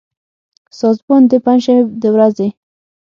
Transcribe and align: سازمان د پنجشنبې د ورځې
سازمان 0.79 1.21
د 1.31 1.33
پنجشنبې 1.45 1.93
د 2.01 2.03
ورځې 2.15 2.47